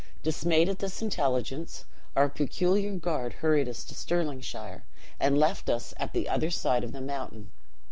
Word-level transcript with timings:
Dismayed 0.23 0.67
at 0.67 0.79
this 0.79 0.99
intelligence, 1.03 1.85
our 2.15 2.27
peculiar 2.27 2.91
guard 2.95 3.33
hurried 3.33 3.69
us 3.69 3.83
into 3.83 3.93
Stirlingshire, 3.93 4.83
and 5.19 5.37
left 5.37 5.69
us 5.69 5.93
at 5.97 6.11
the 6.13 6.27
other 6.27 6.49
side 6.49 6.83
of 6.83 6.91
the 6.91 7.01
mountain. 7.01 7.51